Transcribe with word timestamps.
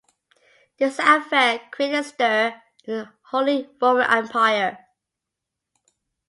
This 0.79 0.97
affair 0.97 1.61
created 1.69 1.99
a 1.99 2.03
stir 2.03 2.61
in 2.85 2.93
the 2.95 3.09
Holy 3.25 3.69
Roman 3.79 4.09
Empire. 4.09 4.79